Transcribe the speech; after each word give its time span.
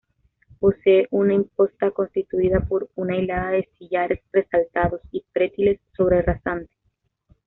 Posee 0.59 1.07
una 1.11 1.35
imposta 1.35 1.91
constituida 1.91 2.61
por 2.61 2.89
una 2.95 3.17
hilada 3.17 3.51
de 3.51 3.69
sillares 3.77 4.19
resaltados, 4.31 4.99
y 5.11 5.23
pretiles 5.31 5.79
sobre 5.95 6.23
rasante. 6.23 6.73